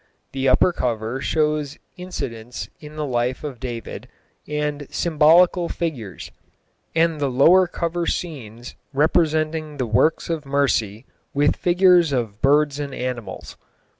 The 0.31 0.49
upper 0.49 0.73
cover 0.73 1.21
shows 1.21 1.77
incidents 1.95 2.69
in 2.79 2.95
the 2.95 3.05
life 3.05 3.43
of 3.43 3.59
David, 3.59 4.07
and 4.47 4.87
symbolical 4.89 5.69
figures, 5.69 6.31
and 6.95 7.19
the 7.21 7.29
lower 7.29 7.67
cover 7.67 8.07
scenes 8.07 8.73
representing 8.93 9.77
the 9.77 9.85
works 9.85 10.27
of 10.27 10.43
Mercy, 10.43 11.05
with 11.35 11.55
figures 11.55 12.11
of 12.13 12.41
birds 12.41 12.79
and 12.79 12.95
animals. 12.95 13.57